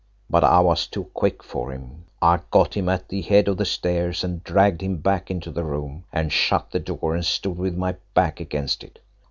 But 0.31 0.43
I 0.43 0.61
was 0.61 0.87
too 0.87 1.03
quick 1.13 1.43
for 1.43 1.71
him. 1.71 2.05
I 2.23 2.39
got 2.49 2.73
him 2.73 2.89
at 2.89 3.09
the 3.09 3.21
head 3.21 3.47
of 3.47 3.57
the 3.57 3.65
stairs 3.65 4.23
and 4.23 4.43
dragged 4.43 4.81
him 4.81 4.97
back 4.97 5.29
into 5.29 5.51
the 5.51 5.63
room 5.63 6.05
and 6.11 6.31
shut 6.33 6.71
the 6.71 6.79
door 6.79 7.13
and 7.13 7.23
stood 7.23 7.59
with 7.59 7.77
my 7.77 7.95
back 8.15 8.39
against 8.39 8.83
it. 8.83 8.97